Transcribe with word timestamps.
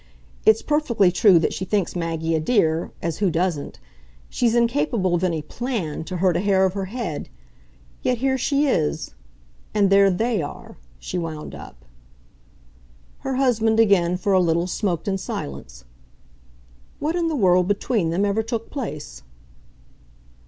It's 0.47 0.63
perfectly 0.63 1.11
true 1.11 1.37
that 1.37 1.53
she 1.53 1.63
thinks 1.63 1.95
Maggie 1.95 2.33
a 2.33 2.39
dear 2.39 2.89
as 3.03 3.19
who 3.19 3.29
doesn't? 3.29 3.79
She's 4.31 4.55
incapable 4.55 5.13
of 5.13 5.23
any 5.23 5.43
PLAN 5.43 6.03
to 6.05 6.17
hurt 6.17 6.35
a 6.35 6.39
hair 6.39 6.65
of 6.65 6.73
her 6.73 6.85
head. 6.85 7.29
Yet 8.01 8.17
here 8.17 8.35
she 8.35 8.65
is 8.65 9.13
and 9.75 9.91
there 9.91 10.09
THEY 10.09 10.41
are," 10.41 10.77
she 10.97 11.19
wound 11.19 11.53
up. 11.53 11.85
Her 13.19 13.35
husband 13.35 13.79
again, 13.79 14.17
for 14.17 14.33
a 14.33 14.39
little, 14.39 14.65
smoked 14.65 15.07
in 15.07 15.19
silence. 15.19 15.85
"What 16.97 17.15
in 17.15 17.27
the 17.27 17.35
world, 17.35 17.67
between 17.67 18.09
them, 18.09 18.25
ever 18.25 18.41
took 18.41 18.71
place?" 18.71 19.21